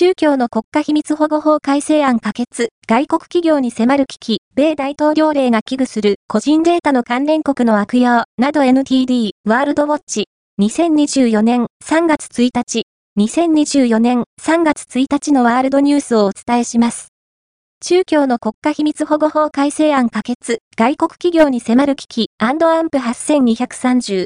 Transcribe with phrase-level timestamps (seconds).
[0.00, 10.28] 中共の国家秘密保護法改正案可決、外国企業に迫る危機、米大統領令が危惧する個人データの関連国の悪用、など NTD、ワールドウォッチ、
[10.58, 12.84] 2024年3月1日、
[13.18, 17.08] 2024年3月1日のワールドニュースをお伝えします。
[17.82, 24.18] 中共の国家秘密保護法改正案可決、外国企業に迫る危機、アンプ8230、